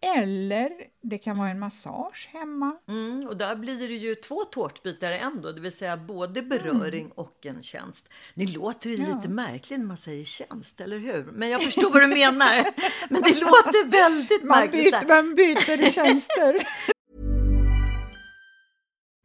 eller 0.00 0.70
det 1.02 1.18
kan 1.18 1.38
vara 1.38 1.48
en 1.48 1.58
massage 1.58 2.28
hemma. 2.32 2.76
Mm, 2.88 3.26
och 3.28 3.36
där 3.36 3.56
blir 3.56 3.88
det 3.88 3.94
ju 3.94 4.14
två 4.14 4.44
tårtbitar 4.44 5.12
ändå, 5.12 5.52
det 5.52 5.60
vill 5.60 5.76
säga 5.76 5.96
både 5.96 6.42
beröring 6.42 7.04
mm. 7.04 7.12
och 7.14 7.46
en 7.46 7.62
tjänst. 7.62 8.08
Nu 8.34 8.46
låter 8.46 8.90
det 8.90 8.96
ja. 8.96 9.14
lite 9.14 9.28
märkligt 9.28 9.78
när 9.78 9.86
man 9.86 9.96
säger 9.96 10.24
tjänst, 10.24 10.80
eller 10.80 10.98
hur? 10.98 11.24
Men 11.32 11.48
jag 11.48 11.62
förstår 11.62 11.90
vad 11.90 12.02
du 12.02 12.06
menar. 12.14 12.64
Men 13.10 13.22
det 13.22 13.40
låter 13.40 13.86
väldigt 13.86 14.42
man 14.42 14.58
märkligt. 14.58 15.00
Byter, 15.00 15.08
man 15.08 15.34
byter 15.34 15.90
tjänster. 15.90 16.66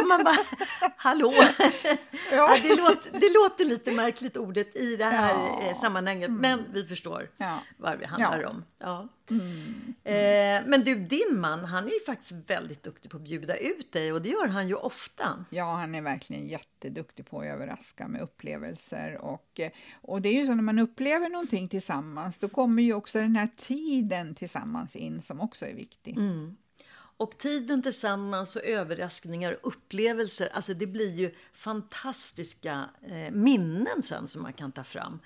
Så 0.00 0.06
man 0.06 0.24
bara, 0.24 0.38
hallå? 0.96 1.34
Ja. 2.30 2.56
det, 2.62 2.76
låter, 2.76 3.20
det 3.20 3.32
låter 3.34 3.64
lite 3.64 3.92
märkligt 3.92 4.36
ordet 4.36 4.76
i 4.76 4.96
det 4.96 5.04
här 5.04 5.34
ja. 5.34 5.62
Eh, 5.62 5.80
sammanhanget, 5.80 6.28
mm. 6.28 6.40
men 6.40 6.72
vi 6.72 6.84
förstår 6.84 7.30
ja. 7.36 7.58
vad 7.76 7.98
det 7.98 8.06
handlar 8.06 8.40
ja. 8.40 8.48
om. 8.48 8.64
Ja. 8.78 9.08
Mm. 9.30 9.94
Eh, 10.04 10.68
men 10.68 10.84
du, 10.84 10.94
din 10.94 11.40
man, 11.40 11.64
han 11.64 11.84
är 11.84 11.90
ju 11.90 12.00
faktiskt 12.06 12.32
väldigt 12.32 12.82
duktig 12.82 13.10
på 13.10 13.16
att 13.16 13.22
bjuda 13.22 13.56
ut 13.56 13.92
dig 13.92 14.12
och 14.12 14.22
det 14.22 14.28
gör 14.28 14.48
han 14.48 14.68
ju 14.68 14.74
ofta. 14.74 15.44
Ja, 15.50 15.74
han 15.74 15.94
är 15.94 16.02
verkligen 16.02 16.48
jätteduktig 16.48 17.26
på 17.26 17.40
att 17.40 17.46
överraska 17.46 18.08
med 18.08 18.20
upplevelser 18.20 19.18
och, 19.20 19.60
eh, 19.60 19.70
och 20.02 20.22
det 20.22 20.28
är 20.28 20.40
ju 20.40 20.46
så 20.46 20.54
när 20.54 20.62
man 20.62 20.78
upplever 20.78 21.28
någonting 21.28 21.68
tillsammans, 21.68 22.38
då 22.38 22.48
kommer 22.48 22.82
ju 22.82 22.94
också 22.94 23.18
den 23.18 23.36
här 23.36 23.48
tiden 23.56 24.34
tillsammans 24.34 24.96
in 24.96 25.22
som 25.22 25.40
också 25.40 25.66
är 25.66 25.74
viktig. 25.74 26.16
Mm. 26.16 26.56
Och 27.24 27.38
tiden 27.38 27.82
tillsammans 27.82 28.56
och 28.56 28.64
överraskningar 28.64 29.52
och 29.52 29.68
upplevelser, 29.68 30.48
alltså 30.52 30.74
det 30.74 30.86
blir 30.86 31.12
ju 31.12 31.34
fantastiska 31.52 32.88
eh, 33.02 33.30
minnen 33.30 34.02
sen 34.02 34.28
som 34.28 34.42
man 34.42 34.52
kan 34.52 34.72
ta 34.72 34.84
fram. 34.84 35.20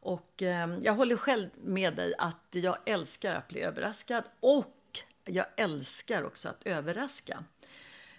Och 0.00 0.42
eh, 0.42 0.78
jag 0.82 0.94
håller 0.94 1.16
själv 1.16 1.48
med 1.62 1.96
dig 1.96 2.14
att 2.18 2.46
jag 2.50 2.78
älskar 2.86 3.34
att 3.34 3.48
bli 3.48 3.60
överraskad 3.60 4.24
och 4.40 4.98
jag 5.24 5.46
älskar 5.56 6.22
också 6.22 6.48
att 6.48 6.66
överraska. 6.66 7.44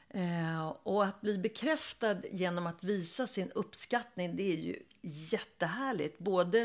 Eh, 0.09 0.67
och 0.83 1.05
att 1.05 1.21
bli 1.21 1.37
bekräftad 1.37 2.17
genom 2.31 2.67
att 2.67 2.83
visa 2.83 3.27
sin 3.27 3.51
uppskattning, 3.51 4.35
det 4.35 4.53
är 4.53 4.57
ju 4.57 4.79
jättehärligt. 5.01 6.19
Både 6.19 6.61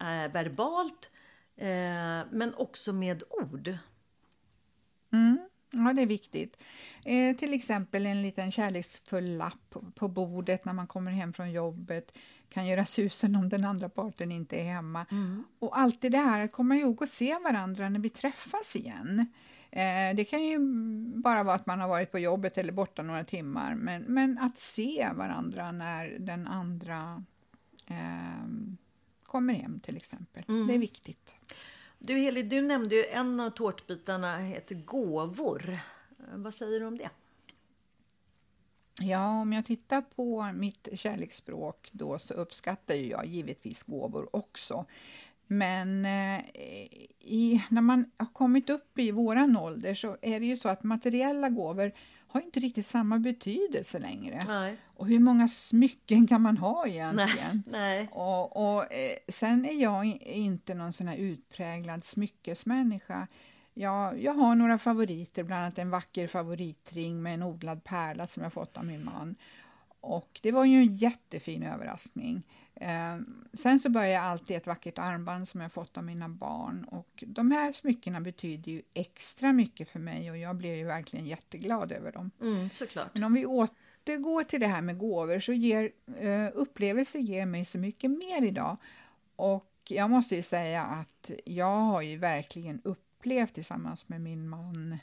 eh, 0.00 0.32
verbalt 0.32 1.10
eh, 1.56 1.66
men 2.30 2.54
också 2.56 2.92
med 2.92 3.22
ord. 3.30 3.78
Mm. 5.12 5.38
Ja, 5.70 5.92
det 5.92 6.02
är 6.02 6.06
viktigt. 6.06 6.62
Eh, 7.04 7.36
till 7.36 7.54
exempel 7.54 8.06
en 8.06 8.22
liten 8.22 8.50
kärleksfull 8.50 9.36
lapp 9.36 9.76
på 9.94 10.08
bordet 10.08 10.64
när 10.64 10.72
man 10.72 10.86
kommer 10.86 11.10
hem 11.10 11.32
från 11.32 11.52
jobbet 11.52 12.12
kan 12.48 12.66
göra 12.66 12.84
susen 12.84 13.36
om 13.36 13.48
den 13.48 13.64
andra 13.64 13.88
parten 13.88 14.32
inte 14.32 14.56
är 14.56 14.64
hemma. 14.64 15.06
Mm. 15.10 15.44
Och 15.58 15.78
alltid 15.78 16.12
det 16.12 16.18
här 16.18 16.40
att 16.40 16.52
komma 16.52 16.76
ihåg 16.76 17.02
att 17.02 17.08
se 17.08 17.38
varandra 17.44 17.88
när 17.88 18.00
vi 18.00 18.10
träffas 18.10 18.76
igen. 18.76 19.26
Eh, 19.70 20.16
det 20.16 20.24
kan 20.24 20.44
ju 20.44 20.58
bara 21.22 21.42
vara 21.42 21.56
att 21.56 21.66
man 21.66 21.80
har 21.80 21.88
varit 21.88 22.12
på 22.12 22.18
jobbet 22.18 22.58
eller 22.58 22.72
borta 22.72 23.02
några 23.02 23.24
timmar, 23.24 23.74
men, 23.74 24.02
men 24.02 24.38
att 24.38 24.58
se 24.58 25.08
varandra 25.14 25.72
när 25.72 26.16
den 26.18 26.46
andra 26.46 27.24
eh, 27.86 28.46
kommer 29.22 29.54
hem 29.54 29.80
till 29.80 29.96
exempel. 29.96 30.44
Mm. 30.48 30.66
Det 30.66 30.74
är 30.74 30.78
viktigt. 30.78 31.36
Du 31.98 32.14
Heli, 32.18 32.42
du 32.42 32.62
nämnde 32.62 32.94
ju 32.94 33.04
en 33.04 33.40
av 33.40 33.50
tårtbitarna 33.50 34.38
heter 34.38 34.74
gåvor. 34.74 35.80
Vad 36.34 36.54
säger 36.54 36.80
du 36.80 36.86
om 36.86 36.98
det? 36.98 37.10
Ja, 39.02 39.40
om 39.40 39.52
jag 39.52 39.64
tittar 39.64 40.02
på 40.02 40.52
mitt 40.54 40.88
kärleksspråk 40.94 41.88
då 41.92 42.18
så 42.18 42.34
uppskattar 42.34 42.94
jag 42.94 43.26
givetvis 43.26 43.82
gåvor 43.82 44.36
också. 44.36 44.86
Men 45.46 46.04
eh, 46.04 46.44
i, 47.20 47.64
när 47.68 47.82
man 47.82 48.10
har 48.16 48.26
kommit 48.26 48.70
upp 48.70 48.98
i 48.98 49.10
våran 49.10 49.56
ålder 49.56 49.94
så 49.94 50.16
är 50.22 50.40
det 50.40 50.46
ju 50.46 50.56
så 50.56 50.68
att 50.68 50.82
materiella 50.82 51.48
gåvor 51.48 51.92
har 52.28 52.40
inte 52.40 52.60
riktigt 52.60 52.86
samma 52.86 53.18
betydelse 53.18 53.98
längre. 53.98 54.44
Nej. 54.48 54.76
Och 54.96 55.06
hur 55.06 55.20
många 55.20 55.48
smycken 55.48 56.26
kan 56.26 56.42
man 56.42 56.56
ha 56.56 56.86
egentligen? 56.86 57.62
Nej. 57.66 57.96
Nej. 57.96 58.08
Och, 58.12 58.56
och 58.56 58.92
eh, 58.92 59.16
sen 59.28 59.66
är 59.66 59.82
jag 59.82 60.04
inte 60.20 60.74
någon 60.74 60.92
sån 60.92 61.08
här 61.08 61.16
utpräglad 61.16 62.04
smyckesmänniska. 62.04 63.26
Jag, 63.74 64.22
jag 64.22 64.34
har 64.34 64.54
några 64.54 64.78
favoriter, 64.78 65.42
bland 65.42 65.62
annat 65.62 65.78
en 65.78 65.90
vacker 65.90 66.26
favoritring 66.26 67.22
med 67.22 67.34
en 67.34 67.42
odlad 67.42 67.84
pärla 67.84 68.26
som 68.26 68.42
jag 68.42 68.52
fått 68.52 68.76
av 68.76 68.84
min 68.84 69.04
man. 69.04 69.36
Och 70.00 70.40
det 70.42 70.52
var 70.52 70.64
ju 70.64 70.76
en 70.78 70.96
jättefin 70.96 71.62
överraskning. 71.62 72.42
Eh, 72.80 73.18
sen 73.52 73.80
så 73.80 73.90
börjar 73.90 74.08
jag 74.08 74.22
alltid 74.22 74.56
ett 74.56 74.66
vackert 74.66 74.98
armband 74.98 75.48
som 75.48 75.60
jag 75.60 75.72
fått 75.72 75.96
av 75.96 76.04
mina 76.04 76.28
barn 76.28 76.84
och 76.84 77.24
de 77.26 77.50
här 77.50 77.72
smyckena 77.72 78.20
betyder 78.20 78.72
ju 78.72 78.82
extra 78.94 79.52
mycket 79.52 79.88
för 79.88 79.98
mig 79.98 80.30
och 80.30 80.36
jag 80.36 80.56
blir 80.56 80.74
ju 80.74 80.84
verkligen 80.84 81.26
jätteglad 81.26 81.92
över 81.92 82.12
dem. 82.12 82.30
Mm, 82.40 82.70
såklart. 82.70 83.08
Men 83.12 83.24
om 83.24 83.34
vi 83.34 83.46
återgår 83.46 84.44
till 84.44 84.60
det 84.60 84.66
här 84.66 84.82
med 84.82 84.98
gåvor 84.98 85.40
så 85.40 85.52
ger 85.52 85.90
uh, 86.22 86.48
upplevelser 86.54 87.18
ger 87.18 87.46
mig 87.46 87.64
så 87.64 87.78
mycket 87.78 88.10
mer 88.10 88.44
idag 88.44 88.76
och 89.36 89.72
jag 89.88 90.10
måste 90.10 90.36
ju 90.36 90.42
säga 90.42 90.82
att 90.82 91.30
jag 91.44 91.76
har 91.76 92.02
ju 92.02 92.16
verkligen 92.16 92.80
upplevt 92.84 93.54
tillsammans 93.54 94.08
med 94.08 94.20
min 94.20 94.48
man 94.48 94.98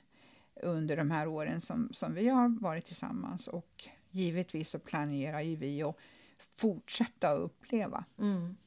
under 0.64 0.98
de 0.98 1.12
här 1.12 1.28
åren 1.28 1.62
som, 1.62 1.90
som 1.92 2.14
vi 2.14 2.30
har 2.30 2.50
varit 2.62 2.86
tillsammans 2.86 3.48
och 3.48 3.88
givetvis 4.12 4.70
så 4.70 4.80
planerar 4.80 5.42
ju 5.42 5.56
vi 5.56 5.84
att 5.84 5.98
fortsätta 6.58 7.30
att 7.30 7.40
uppleva. 7.40 8.06
Mm. 8.20 8.58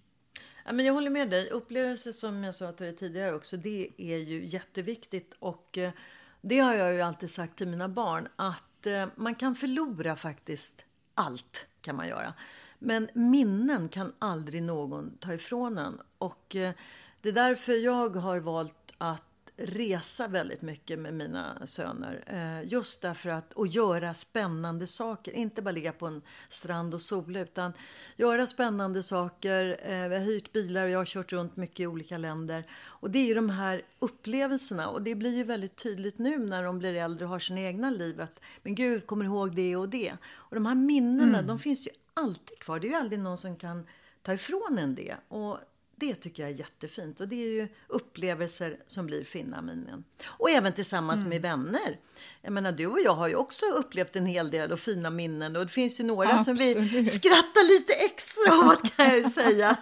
Ja, 0.64 0.72
men 0.72 0.86
jag 0.86 0.94
håller 0.94 1.10
med 1.10 1.30
dig. 1.30 1.50
Upplevelser 1.50 2.12
som 2.12 2.44
jag 2.44 2.54
sa 2.54 2.72
till 2.72 2.86
dig 2.86 2.96
tidigare 2.96 3.34
också, 3.34 3.56
det 3.56 3.88
är 3.96 4.18
ju 4.18 4.46
jätteviktigt. 4.46 5.34
Och 5.38 5.78
eh, 5.78 5.92
det 6.40 6.58
har 6.58 6.74
jag 6.74 6.94
ju 6.94 7.00
alltid 7.00 7.30
sagt 7.30 7.56
till 7.56 7.68
mina 7.68 7.88
barn 7.88 8.28
att 8.36 8.86
eh, 8.86 9.06
man 9.16 9.34
kan 9.34 9.54
förlora 9.54 10.16
faktiskt 10.16 10.84
allt 11.14 11.66
kan 11.80 11.96
man 11.96 12.08
göra. 12.08 12.34
Men 12.78 13.08
minnen 13.14 13.88
kan 13.88 14.12
aldrig 14.18 14.62
någon 14.62 15.16
ta 15.18 15.34
ifrån 15.34 15.78
en. 15.78 16.00
Och 16.18 16.56
eh, 16.56 16.72
det 17.20 17.28
är 17.28 17.32
därför 17.32 17.72
jag 17.72 18.16
har 18.16 18.38
valt 18.38 18.92
att 18.98 19.22
resa 19.56 20.28
väldigt 20.28 20.62
mycket 20.62 20.98
med 20.98 21.14
mina 21.14 21.66
söner. 21.66 22.24
Eh, 22.26 22.72
just 22.72 23.02
därför 23.02 23.30
att, 23.30 23.52
och 23.52 23.66
göra 23.66 24.14
spännande 24.14 24.86
saker. 24.86 25.32
Inte 25.32 25.62
bara 25.62 25.70
ligga 25.70 25.92
på 25.92 26.06
en 26.06 26.22
strand 26.48 26.94
och 26.94 27.02
sola 27.02 27.40
utan 27.40 27.72
göra 28.16 28.46
spännande 28.46 29.02
saker. 29.02 29.76
Eh, 29.82 30.08
vi 30.08 30.14
har 30.14 30.24
hyrt 30.24 30.52
bilar 30.52 30.84
och 30.84 30.90
jag 30.90 30.98
har 30.98 31.04
kört 31.04 31.32
runt 31.32 31.56
mycket 31.56 31.80
i 31.80 31.86
olika 31.86 32.18
länder. 32.18 32.64
Och 32.84 33.10
det 33.10 33.18
är 33.18 33.26
ju 33.26 33.34
de 33.34 33.50
här 33.50 33.82
upplevelserna 33.98 34.88
och 34.88 35.02
det 35.02 35.14
blir 35.14 35.36
ju 35.36 35.44
väldigt 35.44 35.76
tydligt 35.76 36.18
nu 36.18 36.38
när 36.38 36.62
de 36.62 36.78
blir 36.78 36.94
äldre 36.94 37.24
och 37.24 37.30
har 37.30 37.38
sina 37.38 37.60
egna 37.60 37.90
liv. 37.90 38.20
Att, 38.20 38.40
men 38.62 38.74
gud, 38.74 39.06
kommer 39.06 39.24
ihåg 39.24 39.54
det 39.54 39.76
och 39.76 39.88
det. 39.88 40.12
Och 40.26 40.54
de 40.54 40.66
här 40.66 40.74
minnena, 40.74 41.38
mm. 41.38 41.46
de 41.46 41.58
finns 41.58 41.86
ju 41.86 41.90
alltid 42.14 42.58
kvar. 42.58 42.80
Det 42.80 42.86
är 42.86 42.90
ju 42.90 42.96
aldrig 42.96 43.18
någon 43.20 43.38
som 43.38 43.56
kan 43.56 43.86
ta 44.22 44.32
ifrån 44.32 44.78
en 44.78 44.94
det. 44.94 45.16
Och 45.28 45.58
det 45.96 46.14
tycker 46.14 46.42
jag 46.42 46.52
är 46.52 46.54
jättefint 46.54 47.20
och 47.20 47.28
det 47.28 47.44
är 47.44 47.50
ju 47.50 47.68
upplevelser 47.86 48.76
som 48.86 49.06
blir 49.06 49.24
fina 49.24 49.62
minnen. 49.62 50.04
Och 50.24 50.50
även 50.50 50.72
tillsammans 50.72 51.20
mm. 51.20 51.28
med 51.28 51.42
vänner. 51.42 51.98
Jag 52.42 52.52
menar 52.52 52.72
du 52.72 52.86
och 52.86 53.00
jag 53.00 53.14
har 53.14 53.28
ju 53.28 53.34
också 53.34 53.66
upplevt 53.66 54.16
en 54.16 54.26
hel 54.26 54.50
del 54.50 54.72
och 54.72 54.80
fina 54.80 55.10
minnen 55.10 55.56
och 55.56 55.66
det 55.66 55.72
finns 55.72 56.00
ju 56.00 56.04
några 56.04 56.28
Absolut. 56.28 56.72
som 56.72 56.84
vi 56.84 57.08
skrattar 57.08 57.68
lite 57.68 57.92
extra 57.92 58.70
åt 58.70 58.96
kan 58.96 59.06
jag 59.06 59.18
ju 59.18 59.28
säga. 59.28 59.76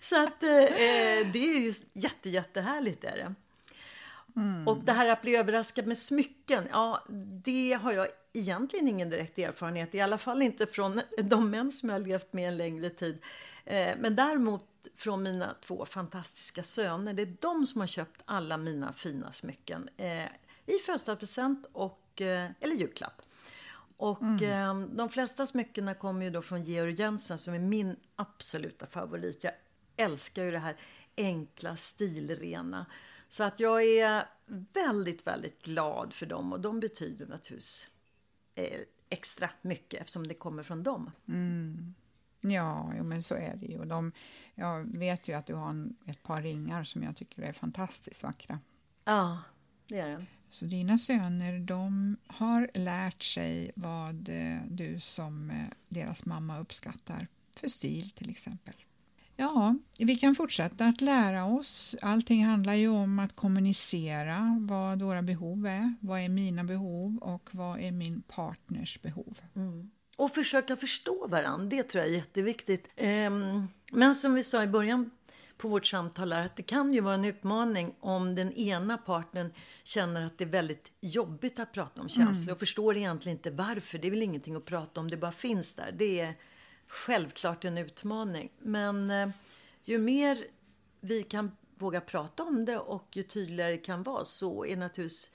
Så 0.00 0.24
att 0.24 0.42
eh, 0.42 0.58
eh, 0.58 1.26
det 1.32 1.38
är 1.38 1.60
ju 1.60 1.74
jätte, 1.92 2.30
jättehärligt 2.30 3.04
är 3.04 3.16
det. 3.16 3.34
Mm. 4.36 4.68
Och 4.68 4.84
det 4.84 4.92
här 4.92 5.08
att 5.08 5.22
bli 5.22 5.36
överraskad 5.36 5.86
med 5.86 5.98
smycken, 5.98 6.64
ja 6.70 7.04
det 7.44 7.78
har 7.82 7.92
jag 7.92 8.08
egentligen 8.32 8.88
ingen 8.88 9.10
direkt 9.10 9.38
erfarenhet, 9.38 9.94
i 9.94 10.00
alla 10.00 10.18
fall 10.18 10.42
inte 10.42 10.66
från 10.66 11.00
de 11.22 11.50
män 11.50 11.72
som 11.72 11.88
jag 11.88 11.96
har 11.96 12.06
levt 12.06 12.32
med 12.32 12.48
en 12.48 12.56
längre 12.56 12.90
tid. 12.90 13.18
Eh, 13.64 13.96
men 13.98 14.16
däremot 14.16 14.64
från 14.96 15.22
mina 15.22 15.54
två 15.60 15.84
fantastiska 15.84 16.64
söner. 16.64 17.14
Det 17.14 17.22
är 17.22 17.36
de 17.40 17.66
som 17.66 17.80
har 17.80 17.88
köpt 17.88 18.22
alla 18.24 18.56
mina 18.56 18.92
fina 18.92 19.32
smycken 19.32 19.88
eh, 19.96 20.24
i 20.66 20.78
födelsedagspresent 20.86 21.66
och, 21.72 22.20
eh, 22.20 22.50
eller 22.60 22.74
julklapp. 22.74 23.22
Och 23.96 24.22
mm. 24.22 24.96
de 24.96 25.08
flesta 25.08 25.46
smyckena 25.46 25.94
kommer 25.94 26.24
ju 26.24 26.30
då 26.30 26.42
från 26.42 26.64
Georg 26.64 26.92
Jensen 26.92 27.38
som 27.38 27.54
är 27.54 27.58
min 27.58 27.96
absoluta 28.16 28.86
favorit. 28.86 29.44
Jag 29.44 29.52
älskar 29.96 30.44
ju 30.44 30.50
det 30.50 30.58
här 30.58 30.76
enkla, 31.16 31.76
stilrena. 31.76 32.86
Så 33.28 33.44
att 33.44 33.60
jag 33.60 33.84
är 33.84 34.28
väldigt, 34.72 35.26
väldigt 35.26 35.62
glad 35.62 36.12
för 36.12 36.26
dem 36.26 36.52
och 36.52 36.60
de 36.60 36.80
betyder 36.80 37.26
naturligtvis 37.26 37.86
extra 39.08 39.50
mycket 39.62 40.00
eftersom 40.00 40.28
det 40.28 40.34
kommer 40.34 40.62
från 40.62 40.82
dem. 40.82 41.10
Mm. 41.28 41.94
Ja, 42.42 42.92
jo, 42.96 43.04
men 43.04 43.22
så 43.22 43.34
är 43.34 43.56
det 43.56 43.66
ju. 43.66 43.84
De, 43.84 44.12
jag 44.54 44.98
vet 44.98 45.28
ju 45.28 45.32
att 45.32 45.46
du 45.46 45.54
har 45.54 45.70
en, 45.70 45.96
ett 46.06 46.22
par 46.22 46.42
ringar 46.42 46.84
som 46.84 47.02
jag 47.02 47.16
tycker 47.16 47.42
är 47.42 47.52
fantastiskt 47.52 48.22
vackra. 48.22 48.60
Ja, 49.04 49.38
det 49.88 49.98
är 49.98 50.08
det. 50.08 50.24
Så 50.48 50.64
dina 50.64 50.98
söner, 50.98 51.58
de 51.58 52.16
har 52.26 52.70
lärt 52.74 53.22
sig 53.22 53.70
vad 53.76 54.28
eh, 54.28 54.58
du 54.68 55.00
som 55.00 55.50
eh, 55.50 55.56
deras 55.88 56.24
mamma 56.24 56.58
uppskattar 56.58 57.26
för 57.56 57.68
stil 57.68 58.10
till 58.10 58.30
exempel. 58.30 58.74
Ja, 59.36 59.76
vi 59.98 60.16
kan 60.16 60.34
fortsätta 60.34 60.86
att 60.86 61.00
lära 61.00 61.44
oss. 61.44 61.96
Allting 62.02 62.44
handlar 62.44 62.74
ju 62.74 62.88
om 62.88 63.18
att 63.18 63.36
kommunicera 63.36 64.58
vad 64.60 65.02
våra 65.02 65.22
behov 65.22 65.66
är. 65.66 65.94
Vad 66.00 66.20
är 66.20 66.28
mina 66.28 66.64
behov 66.64 67.18
och 67.18 67.50
vad 67.52 67.80
är 67.80 67.92
min 67.92 68.22
partners 68.22 69.02
behov? 69.02 69.38
Mm. 69.56 69.90
Och 70.22 70.34
försöka 70.34 70.76
förstå 70.76 71.26
varandra, 71.26 71.66
det 71.66 71.82
tror 71.82 72.04
jag 72.04 72.12
är 72.12 72.16
jätteviktigt. 72.16 72.88
Ehm, 72.96 73.68
men 73.92 74.14
som 74.14 74.34
vi 74.34 74.44
sa 74.44 74.62
i 74.62 74.66
början 74.66 75.10
på 75.56 75.68
vårt 75.68 75.86
samtal 75.86 76.32
här, 76.32 76.46
att 76.46 76.56
det 76.56 76.62
kan 76.62 76.92
ju 76.92 77.00
vara 77.00 77.14
en 77.14 77.24
utmaning 77.24 77.94
om 78.00 78.34
den 78.34 78.52
ena 78.52 78.98
partnern 78.98 79.52
känner 79.84 80.26
att 80.26 80.38
det 80.38 80.44
är 80.44 80.48
väldigt 80.48 80.92
jobbigt 81.00 81.58
att 81.58 81.72
prata 81.72 82.00
om 82.00 82.08
känslor 82.08 82.42
mm. 82.42 82.52
och 82.52 82.58
förstår 82.58 82.96
egentligen 82.96 83.38
inte 83.38 83.50
varför. 83.50 83.98
Det 83.98 84.06
är 84.06 84.10
väl 84.10 84.22
ingenting 84.22 84.56
att 84.56 84.64
prata 84.64 85.00
om, 85.00 85.10
det 85.10 85.16
bara 85.16 85.32
finns 85.32 85.74
där. 85.74 85.92
Det 85.92 86.20
är 86.20 86.34
självklart 86.86 87.64
en 87.64 87.78
utmaning. 87.78 88.52
Men 88.58 89.10
eh, 89.10 89.28
ju 89.82 89.98
mer 89.98 90.38
vi 91.00 91.22
kan 91.22 91.50
våga 91.78 92.00
prata 92.00 92.42
om 92.42 92.64
det 92.64 92.78
och 92.78 93.08
ju 93.12 93.22
tydligare 93.22 93.72
det 93.72 93.78
kan 93.78 94.02
vara 94.02 94.24
så 94.24 94.66
är 94.66 94.76
naturligtvis 94.76 95.30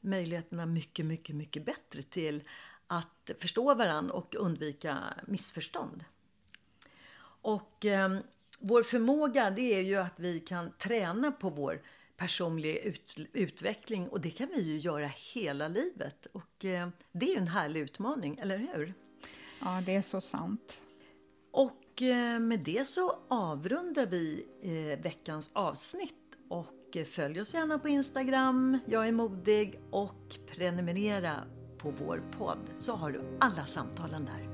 möjligheterna 0.00 0.66
mycket, 0.66 1.06
mycket, 1.06 1.36
mycket 1.36 1.64
bättre 1.64 2.02
till 2.02 2.42
att 2.86 3.30
förstå 3.38 3.74
varandra 3.74 4.14
och 4.14 4.34
undvika 4.34 4.98
missförstånd. 5.26 6.04
Och 7.42 7.84
eh, 7.84 8.18
vår 8.58 8.82
förmåga 8.82 9.50
det 9.50 9.74
är 9.74 9.80
ju 9.80 9.96
att 9.96 10.20
vi 10.20 10.40
kan 10.40 10.72
träna 10.72 11.32
på 11.32 11.50
vår 11.50 11.82
personliga 12.16 12.78
ut, 12.78 13.16
utveckling 13.32 14.08
och 14.08 14.20
det 14.20 14.30
kan 14.30 14.48
vi 14.48 14.62
ju 14.62 14.78
göra 14.78 15.10
hela 15.34 15.68
livet. 15.68 16.26
Och 16.32 16.64
eh, 16.64 16.88
det 17.12 17.26
är 17.26 17.30
ju 17.30 17.36
en 17.36 17.48
härlig 17.48 17.80
utmaning, 17.80 18.38
eller 18.38 18.58
hur? 18.58 18.94
Ja, 19.60 19.82
det 19.86 19.94
är 19.94 20.02
så 20.02 20.20
sant. 20.20 20.80
Och 21.50 22.02
eh, 22.02 22.40
med 22.40 22.60
det 22.60 22.88
så 22.88 23.18
avrundar 23.28 24.06
vi 24.06 24.46
eh, 24.62 25.02
veckans 25.02 25.50
avsnitt 25.52 26.14
och 26.48 26.96
eh, 26.96 27.04
följ 27.04 27.40
oss 27.40 27.54
gärna 27.54 27.78
på 27.78 27.88
Instagram, 27.88 28.78
jag 28.86 29.08
är 29.08 29.12
modig 29.12 29.80
och 29.90 30.36
prenumerera 30.46 31.44
på 31.84 32.04
vår 32.04 32.22
podd 32.38 32.58
så 32.76 32.96
har 32.96 33.10
du 33.10 33.20
alla 33.38 33.66
samtalen 33.66 34.24
där. 34.24 34.53